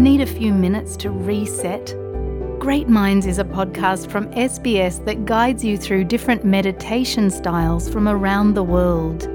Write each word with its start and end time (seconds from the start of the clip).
Need 0.00 0.22
a 0.22 0.26
few 0.26 0.54
minutes 0.54 0.96
to 0.96 1.10
reset? 1.10 1.94
Great 2.58 2.88
Minds 2.88 3.26
is 3.26 3.38
a 3.38 3.44
podcast 3.44 4.10
from 4.10 4.28
SBS 4.28 5.04
that 5.04 5.26
guides 5.26 5.62
you 5.62 5.76
through 5.76 6.04
different 6.04 6.42
meditation 6.42 7.28
styles 7.30 7.86
from 7.86 8.08
around 8.08 8.54
the 8.54 8.62
world. 8.62 9.28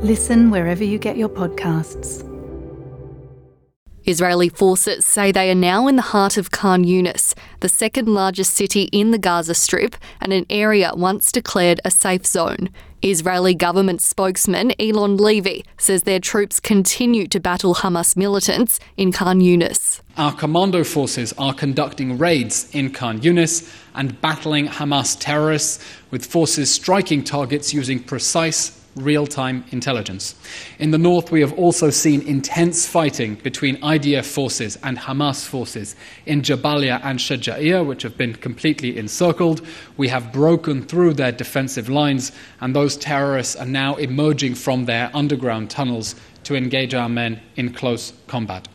Listen 0.00 0.52
wherever 0.52 0.84
you 0.84 1.00
get 1.00 1.16
your 1.16 1.28
podcasts. 1.28 2.22
Israeli 4.04 4.48
forces 4.48 5.04
say 5.04 5.32
they 5.32 5.50
are 5.50 5.56
now 5.56 5.88
in 5.88 5.96
the 5.96 6.02
heart 6.02 6.36
of 6.36 6.52
Khan 6.52 6.84
Yunis, 6.84 7.34
the 7.60 7.68
second 7.68 8.08
largest 8.08 8.54
city 8.54 8.84
in 8.92 9.10
the 9.10 9.18
Gaza 9.18 9.54
Strip 9.54 9.96
and 10.20 10.32
an 10.32 10.46
area 10.48 10.92
once 10.94 11.32
declared 11.32 11.80
a 11.84 11.90
safe 11.90 12.26
zone. 12.26 12.70
Israeli 13.02 13.54
government 13.54 14.00
spokesman 14.00 14.70
Eylon 14.80 15.20
Levy 15.20 15.64
says 15.78 16.02
their 16.02 16.18
troops 16.18 16.58
continue 16.58 17.28
to 17.28 17.38
battle 17.38 17.76
Hamas 17.76 18.16
militants 18.16 18.80
in 18.96 19.12
Khan 19.12 19.40
Yunis. 19.40 20.00
Our 20.16 20.32
commando 20.32 20.82
forces 20.82 21.32
are 21.38 21.54
conducting 21.54 22.18
raids 22.18 22.68
in 22.74 22.90
Khan 22.92 23.20
Yunis 23.20 23.72
and 23.94 24.20
battling 24.20 24.66
Hamas 24.66 25.16
terrorists, 25.18 25.84
with 26.10 26.26
forces 26.26 26.70
striking 26.72 27.22
targets 27.22 27.72
using 27.72 28.02
precise 28.02 28.70
real 28.98 29.26
time 29.26 29.64
intelligence. 29.70 30.34
In 30.78 30.90
the 30.90 30.98
north, 30.98 31.30
we 31.30 31.40
have 31.40 31.52
also 31.54 31.90
seen 31.90 32.20
intense 32.22 32.86
fighting 32.86 33.36
between 33.36 33.80
IDF 33.80 34.24
forces 34.24 34.78
and 34.82 34.98
Hamas 34.98 35.46
forces 35.46 35.96
in 36.26 36.42
Jabalia 36.42 37.00
and 37.02 37.18
Shaja'iyah, 37.18 37.86
which 37.86 38.02
have 38.02 38.16
been 38.16 38.34
completely 38.34 38.98
encircled. 38.98 39.66
We 39.96 40.08
have 40.08 40.32
broken 40.32 40.82
through 40.82 41.14
their 41.14 41.32
defensive 41.32 41.88
lines, 41.88 42.32
and 42.60 42.74
those 42.74 42.96
terrorists 42.96 43.56
are 43.56 43.66
now 43.66 43.96
emerging 43.96 44.56
from 44.56 44.84
their 44.84 45.10
underground 45.14 45.70
tunnels 45.70 46.14
to 46.44 46.54
engage 46.54 46.94
our 46.94 47.08
men 47.08 47.40
in 47.56 47.72
close 47.72 48.12
combat. 48.26 48.68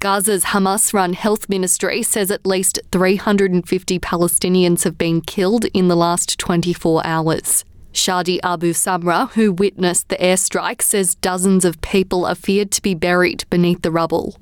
Gaza's 0.00 0.44
Hamas 0.44 0.94
run 0.94 1.12
health 1.12 1.48
ministry 1.48 2.04
says 2.04 2.30
at 2.30 2.46
least 2.46 2.78
350 2.92 3.98
Palestinians 3.98 4.84
have 4.84 4.96
been 4.96 5.20
killed 5.20 5.64
in 5.74 5.88
the 5.88 5.96
last 5.96 6.38
24 6.38 7.04
hours. 7.04 7.64
Shadi 7.92 8.38
Abu 8.42 8.72
Samra, 8.72 9.30
who 9.32 9.52
witnessed 9.52 10.08
the 10.08 10.16
airstrike, 10.16 10.82
says 10.82 11.14
dozens 11.16 11.64
of 11.64 11.80
people 11.80 12.24
are 12.24 12.34
feared 12.34 12.70
to 12.72 12.82
be 12.82 12.94
buried 12.94 13.44
beneath 13.50 13.82
the 13.82 13.90
rubble. 13.90 14.38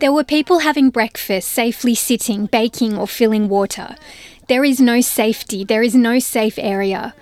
There 0.00 0.12
were 0.12 0.24
people 0.24 0.58
having 0.58 0.90
breakfast, 0.90 1.48
safely 1.48 1.94
sitting, 1.94 2.46
baking, 2.46 2.98
or 2.98 3.06
filling 3.06 3.48
water. 3.48 3.96
There 4.48 4.64
is 4.64 4.80
no 4.80 5.00
safety, 5.00 5.64
there 5.64 5.82
is 5.82 5.94
no 5.94 6.18
safe 6.18 6.58
area. 6.58 7.14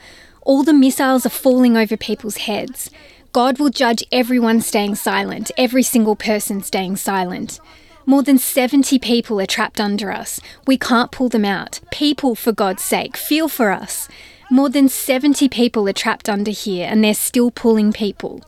All 0.42 0.62
the 0.62 0.75
missiles 0.75 1.25
are 1.25 1.30
falling 1.30 1.77
over 1.77 1.97
people's 1.97 2.39
heads. 2.39 2.91
God 3.33 3.58
will 3.58 3.70
judge 3.70 4.05
everyone 4.12 4.61
staying 4.61 4.97
silent, 4.97 5.50
every 5.56 5.83
single 5.83 6.17
person 6.17 6.62
staying 6.62 6.97
silent. 6.97 7.61
More 8.06 8.22
than 8.22 8.36
70 8.36 8.98
people 8.98 9.41
are 9.41 9.47
trapped 9.47 9.80
under 9.80 10.12
us. 10.12 10.38
We 10.66 10.77
can't 10.77 11.10
pull 11.10 11.30
them 11.30 11.44
out. 11.44 11.80
People, 11.91 12.34
for 12.34 12.52
God's 12.52 12.83
sake, 12.83 13.16
feel 13.16 13.48
for 13.48 13.70
us. 13.70 14.08
More 14.50 14.69
than 14.69 14.91
70 14.91 15.48
people 15.48 15.88
are 15.88 15.92
trapped 15.94 16.28
under 16.28 16.50
here 16.50 16.86
and 16.88 17.02
they're 17.02 17.14
still 17.14 17.50
pulling 17.50 17.92
people. 17.94 18.42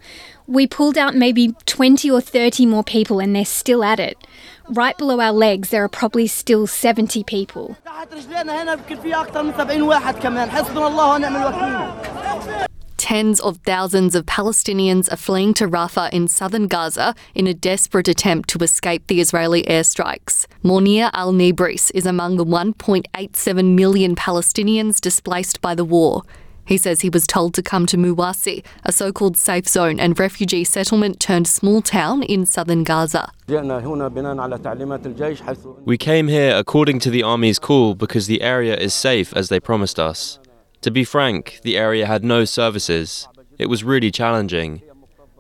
We 0.47 0.67
pulled 0.67 0.99
out 0.99 1.17
maybe 1.17 1.55
20 1.65 2.11
or 2.11 2.21
30 2.21 2.67
more 2.67 2.85
people 2.85 3.19
and 3.19 3.35
they're 3.35 3.45
still 3.47 3.83
at 3.83 3.99
it. 3.99 4.19
Right 4.69 4.97
below 4.99 5.21
our 5.21 5.33
legs, 5.33 5.71
there 5.71 5.83
are 5.83 5.89
probably 5.89 6.27
still 6.27 6.67
70 6.67 7.25
people. 7.25 7.77
Tens 12.97 13.41
of 13.41 13.59
thousands 13.59 14.15
of 14.15 14.25
Palestinians 14.25 15.13
are 15.13 15.17
fleeing 15.17 15.53
to 15.55 15.69
Rafah 15.69 16.11
in 16.13 16.29
southern 16.29 16.67
Gaza 16.67 17.15
in 17.35 17.47
a 17.47 17.53
desperate 17.53 18.09
attempt 18.09 18.49
to 18.51 18.59
escape 18.65 19.07
the 19.07 19.21
Israeli 19.21 19.63
airstrikes. 19.65 20.47
Mounir 20.65 21.11
Al 21.13 21.33
Nibris 21.33 21.91
is 21.95 22.07
among 22.07 22.37
the 22.37 22.45
1.87 22.45 23.75
million 23.75 24.17
Palestinians 24.17 24.99
displaced 25.01 25.61
by 25.61 25.75
the 25.75 25.85
war. 25.85 26.23
He 26.65 26.79
says 26.79 27.03
he 27.03 27.11
was 27.11 27.27
told 27.27 27.55
to 27.55 27.63
come 27.63 27.87
to 27.87 27.97
Muwasi, 27.97 28.65
a 28.83 28.91
so 28.91 29.13
called 29.13 29.37
safe 29.37 29.69
zone 29.69 30.01
and 30.01 30.19
refugee 30.19 30.65
settlement 30.65 31.21
turned 31.21 31.47
small 31.47 31.81
town 31.81 32.25
in 32.25 32.45
southern 32.45 32.83
Gaza. 32.83 33.31
We 35.85 35.99
came 35.99 36.29
here 36.29 36.57
according 36.57 36.99
to 37.01 37.11
the 37.11 37.23
army's 37.23 37.59
call 37.61 37.95
because 37.95 38.27
the 38.27 38.43
area 38.43 38.77
is 38.77 38.93
safe 38.93 39.33
as 39.37 39.49
they 39.49 39.61
promised 39.61 40.01
us. 40.01 40.41
To 40.87 40.93
be 40.93 41.03
frank, 41.03 41.59
the 41.65 41.77
area 41.77 42.07
had 42.07 42.23
no 42.23 42.45
services. 42.45 43.27
It 43.59 43.67
was 43.67 43.83
really 43.83 44.13
challenging. 44.13 44.83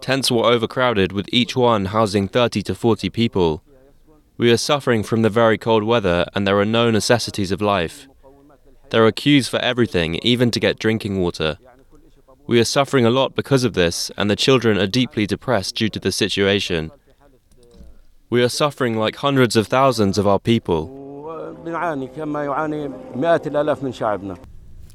Tents 0.00 0.28
were 0.28 0.44
overcrowded, 0.44 1.12
with 1.12 1.28
each 1.30 1.54
one 1.54 1.84
housing 1.84 2.26
30 2.26 2.62
to 2.62 2.74
40 2.74 3.10
people. 3.10 3.62
We 4.38 4.50
are 4.50 4.56
suffering 4.56 5.04
from 5.04 5.22
the 5.22 5.30
very 5.30 5.56
cold 5.56 5.84
weather, 5.84 6.26
and 6.34 6.48
there 6.48 6.58
are 6.58 6.64
no 6.64 6.90
necessities 6.90 7.52
of 7.52 7.62
life. 7.62 8.08
There 8.90 9.06
are 9.06 9.12
queues 9.12 9.46
for 9.46 9.60
everything, 9.60 10.16
even 10.24 10.50
to 10.50 10.58
get 10.58 10.80
drinking 10.80 11.20
water. 11.20 11.58
We 12.48 12.58
are 12.58 12.64
suffering 12.64 13.06
a 13.06 13.10
lot 13.10 13.36
because 13.36 13.62
of 13.62 13.74
this, 13.74 14.10
and 14.16 14.28
the 14.28 14.34
children 14.34 14.76
are 14.78 14.88
deeply 14.88 15.28
depressed 15.28 15.76
due 15.76 15.90
to 15.90 16.00
the 16.00 16.10
situation. 16.10 16.90
We 18.30 18.42
are 18.42 18.48
suffering 18.48 18.96
like 18.96 19.14
hundreds 19.14 19.54
of 19.54 19.68
thousands 19.68 20.18
of 20.18 20.26
our 20.26 20.40
people. 20.40 20.88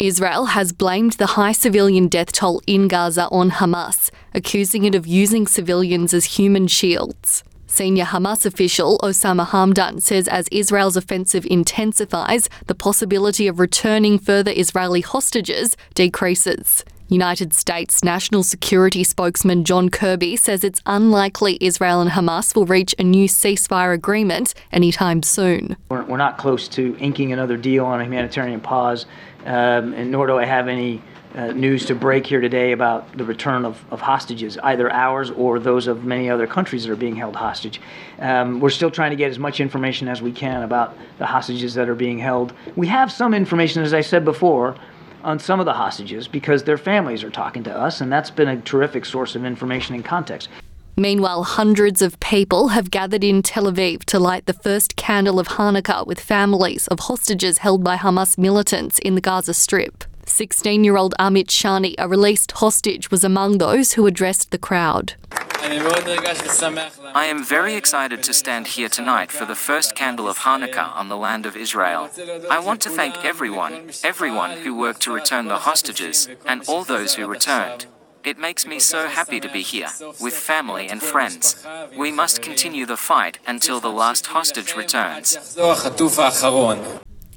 Israel 0.01 0.45
has 0.45 0.73
blamed 0.73 1.13
the 1.13 1.37
high 1.37 1.51
civilian 1.51 2.07
death 2.07 2.31
toll 2.31 2.59
in 2.65 2.87
Gaza 2.87 3.27
on 3.29 3.51
Hamas, 3.51 4.09
accusing 4.33 4.83
it 4.83 4.95
of 4.95 5.05
using 5.05 5.45
civilians 5.45 6.11
as 6.11 6.25
human 6.25 6.65
shields. 6.65 7.43
Senior 7.67 8.05
Hamas 8.05 8.43
official 8.43 8.97
Osama 9.03 9.45
Hamdan 9.45 10.01
says 10.01 10.27
as 10.27 10.47
Israel's 10.51 10.97
offensive 10.97 11.45
intensifies, 11.45 12.49
the 12.65 12.73
possibility 12.73 13.47
of 13.47 13.59
returning 13.59 14.17
further 14.17 14.51
Israeli 14.55 15.01
hostages 15.01 15.77
decreases. 15.93 16.83
United 17.11 17.53
States 17.53 18.05
National 18.05 18.41
Security 18.41 19.03
spokesman 19.03 19.65
John 19.65 19.89
Kirby 19.89 20.37
says 20.37 20.63
it's 20.63 20.81
unlikely 20.85 21.57
Israel 21.59 21.99
and 21.99 22.09
Hamas 22.09 22.55
will 22.55 22.65
reach 22.65 22.95
a 22.97 23.03
new 23.03 23.27
ceasefire 23.27 23.93
agreement 23.93 24.53
anytime 24.71 25.21
soon. 25.21 25.75
We're, 25.89 26.03
we're 26.05 26.15
not 26.15 26.37
close 26.37 26.69
to 26.69 26.95
inking 26.99 27.33
another 27.33 27.57
deal 27.57 27.85
on 27.85 27.99
a 27.99 28.05
humanitarian 28.05 28.61
pause, 28.61 29.05
um, 29.45 29.93
and 29.93 30.11
nor 30.11 30.27
do 30.27 30.37
I 30.37 30.45
have 30.45 30.67
any 30.67 31.01
uh, 31.35 31.47
news 31.47 31.85
to 31.85 31.95
break 31.95 32.25
here 32.25 32.41
today 32.41 32.73
about 32.73 33.17
the 33.17 33.23
return 33.23 33.63
of, 33.63 33.83
of, 33.89 34.01
hostages, 34.01 34.57
either 34.63 34.91
ours 34.91 35.31
or 35.31 35.59
those 35.59 35.87
of 35.87 36.03
many 36.03 36.29
other 36.29 36.45
countries 36.45 36.83
that 36.83 36.91
are 36.91 36.97
being 36.97 37.15
held 37.15 37.35
hostage. 37.35 37.79
Um, 38.19 38.59
we're 38.59 38.69
still 38.69 38.91
trying 38.91 39.11
to 39.11 39.15
get 39.15 39.31
as 39.31 39.39
much 39.39 39.59
information 39.59 40.07
as 40.07 40.21
we 40.21 40.31
can 40.31 40.63
about 40.63 40.97
the 41.19 41.25
hostages 41.25 41.73
that 41.75 41.87
are 41.87 41.95
being 41.95 42.19
held. 42.19 42.53
We 42.75 42.87
have 42.87 43.11
some 43.11 43.33
information, 43.33 43.81
as 43.81 43.93
I 43.93 44.01
said 44.01 44.25
before, 44.25 44.75
on 45.23 45.39
some 45.39 45.59
of 45.59 45.65
the 45.65 45.73
hostages 45.73 46.27
because 46.27 46.63
their 46.63 46.77
families 46.77 47.23
are 47.23 47.29
talking 47.29 47.63
to 47.63 47.75
us, 47.75 48.01
and 48.01 48.11
that's 48.11 48.31
been 48.31 48.47
a 48.47 48.59
terrific 48.61 49.05
source 49.05 49.35
of 49.35 49.45
information 49.45 49.95
and 49.95 50.03
context. 50.03 50.49
Meanwhile, 50.97 51.43
hundreds 51.43 52.01
of 52.01 52.19
people 52.19 52.69
have 52.69 52.91
gathered 52.91 53.23
in 53.23 53.41
Tel 53.41 53.71
Aviv 53.71 54.03
to 54.05 54.19
light 54.19 54.45
the 54.45 54.53
first 54.53 54.95
candle 54.95 55.39
of 55.39 55.47
Hanukkah 55.49 56.05
with 56.05 56.19
families 56.19 56.87
of 56.89 56.99
hostages 57.01 57.59
held 57.59 57.83
by 57.83 57.95
Hamas 57.95 58.37
militants 58.37 58.99
in 58.99 59.15
the 59.15 59.21
Gaza 59.21 59.53
Strip. 59.53 60.03
16 60.25 60.83
year 60.83 60.97
old 60.97 61.13
Amit 61.19 61.47
Shani, 61.47 61.95
a 61.97 62.07
released 62.07 62.53
hostage, 62.53 63.11
was 63.11 63.23
among 63.23 63.57
those 63.57 63.93
who 63.93 64.05
addressed 64.05 64.51
the 64.51 64.57
crowd. 64.57 65.15
I 65.63 67.25
am 67.29 67.43
very 67.43 67.75
excited 67.75 68.23
to 68.23 68.33
stand 68.33 68.67
here 68.67 68.89
tonight 68.89 69.31
for 69.31 69.45
the 69.45 69.55
first 69.55 69.95
candle 69.95 70.27
of 70.27 70.39
Hanukkah 70.39 70.95
on 70.95 71.09
the 71.09 71.17
land 71.17 71.45
of 71.45 71.55
Israel. 71.55 72.09
I 72.49 72.59
want 72.59 72.81
to 72.81 72.89
thank 72.89 73.23
everyone, 73.23 73.91
everyone 74.03 74.57
who 74.57 74.75
worked 74.75 75.01
to 75.01 75.13
return 75.13 75.47
the 75.47 75.59
hostages, 75.59 76.27
and 76.45 76.63
all 76.67 76.83
those 76.83 77.15
who 77.15 77.27
returned. 77.27 77.85
It 78.23 78.37
makes 78.37 78.65
me 78.67 78.79
so 78.79 79.07
happy 79.07 79.39
to 79.39 79.49
be 79.49 79.61
here, 79.61 79.89
with 80.19 80.35
family 80.35 80.87
and 80.87 81.01
friends. 81.01 81.65
We 81.97 82.11
must 82.11 82.41
continue 82.41 82.85
the 82.85 82.97
fight 82.97 83.39
until 83.47 83.79
the 83.79 83.89
last 83.89 84.27
hostage 84.27 84.75
returns. 84.75 85.57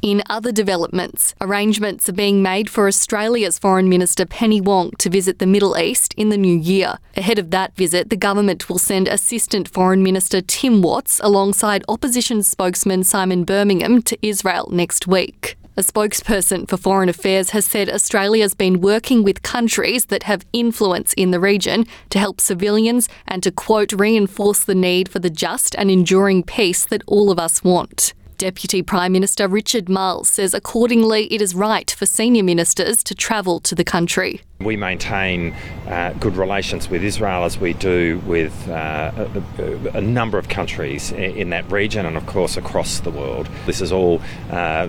In 0.02 0.22
other 0.28 0.52
developments, 0.52 1.34
arrangements 1.40 2.10
are 2.10 2.12
being 2.12 2.42
made 2.42 2.68
for 2.68 2.86
Australia's 2.86 3.58
Foreign 3.58 3.88
Minister 3.88 4.26
Penny 4.26 4.60
Wong 4.60 4.90
to 4.98 5.08
visit 5.08 5.38
the 5.38 5.46
Middle 5.46 5.78
East 5.78 6.12
in 6.18 6.28
the 6.28 6.36
new 6.36 6.58
year. 6.58 6.98
Ahead 7.16 7.38
of 7.38 7.50
that 7.52 7.74
visit, 7.74 8.10
the 8.10 8.16
government 8.16 8.68
will 8.68 8.78
send 8.78 9.08
Assistant 9.08 9.66
Foreign 9.66 10.02
Minister 10.02 10.42
Tim 10.42 10.82
Watts 10.82 11.20
alongside 11.24 11.82
opposition 11.88 12.42
spokesman 12.42 13.04
Simon 13.04 13.44
Birmingham 13.44 14.02
to 14.02 14.18
Israel 14.20 14.68
next 14.70 15.06
week. 15.06 15.56
A 15.76 15.82
spokesperson 15.82 16.68
for 16.68 16.76
Foreign 16.76 17.08
Affairs 17.08 17.50
has 17.50 17.64
said 17.64 17.90
Australia's 17.90 18.54
been 18.54 18.80
working 18.80 19.24
with 19.24 19.42
countries 19.42 20.04
that 20.04 20.22
have 20.22 20.46
influence 20.52 21.12
in 21.14 21.32
the 21.32 21.40
region 21.40 21.84
to 22.10 22.20
help 22.20 22.40
civilians 22.40 23.08
and 23.26 23.42
to, 23.42 23.50
quote, 23.50 23.92
reinforce 23.92 24.62
the 24.62 24.76
need 24.76 25.08
for 25.08 25.18
the 25.18 25.30
just 25.30 25.74
and 25.74 25.90
enduring 25.90 26.44
peace 26.44 26.84
that 26.84 27.02
all 27.08 27.28
of 27.28 27.40
us 27.40 27.64
want. 27.64 28.14
Deputy 28.38 28.82
Prime 28.82 29.12
Minister 29.12 29.48
Richard 29.48 29.88
Marles 29.88 30.28
says 30.28 30.54
accordingly 30.54 31.32
it 31.32 31.40
is 31.40 31.54
right 31.54 31.90
for 31.90 32.06
senior 32.06 32.42
ministers 32.42 33.02
to 33.04 33.14
travel 33.14 33.60
to 33.60 33.74
the 33.74 33.84
country. 33.84 34.40
We 34.60 34.76
maintain 34.76 35.54
uh, 35.86 36.12
good 36.14 36.36
relations 36.36 36.88
with 36.88 37.02
Israel 37.02 37.44
as 37.44 37.58
we 37.58 37.72
do 37.74 38.20
with 38.26 38.68
uh, 38.68 39.28
a, 39.58 39.98
a, 39.98 40.00
number 40.00 40.38
of 40.38 40.48
countries 40.48 41.12
in 41.12 41.50
that 41.50 41.70
region 41.70 42.06
and, 42.06 42.16
of 42.16 42.26
course, 42.26 42.56
across 42.56 43.00
the 43.00 43.10
world. 43.10 43.48
This 43.66 43.80
is 43.80 43.92
all 43.92 44.22
uh, 44.50 44.88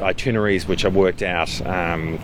itineraries 0.00 0.66
which 0.66 0.84
are 0.84 0.90
worked 0.90 1.22
out. 1.22 1.64
Um, 1.66 2.18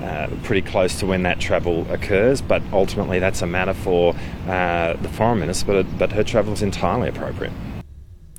uh, 0.00 0.28
pretty 0.42 0.60
close 0.60 0.98
to 0.98 1.06
when 1.06 1.22
that 1.22 1.40
travel 1.40 1.90
occurs, 1.90 2.42
but 2.42 2.60
ultimately 2.72 3.18
that's 3.20 3.42
a 3.42 3.46
matter 3.46 3.72
for 3.72 4.14
uh, 4.48 4.92
the 4.94 5.08
foreign 5.08 5.38
minister, 5.38 5.66
but, 5.66 5.98
but 5.98 6.12
her 6.12 6.24
travel 6.24 6.52
is 6.52 6.62
entirely 6.62 7.08
appropriate. 7.08 7.52